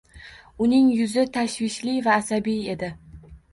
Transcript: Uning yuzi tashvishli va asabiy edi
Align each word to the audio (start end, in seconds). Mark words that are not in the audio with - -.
Uning 0.67 0.87
yuzi 0.93 1.27
tashvishli 1.37 1.95
va 2.09 2.17
asabiy 2.25 2.75
edi 2.77 2.93